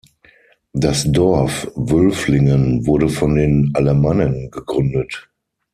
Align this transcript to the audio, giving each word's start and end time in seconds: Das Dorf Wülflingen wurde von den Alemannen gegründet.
Das 0.73 1.03
Dorf 1.11 1.69
Wülflingen 1.75 2.87
wurde 2.87 3.07
von 3.07 3.35
den 3.35 3.69
Alemannen 3.75 4.49
gegründet. 4.49 5.29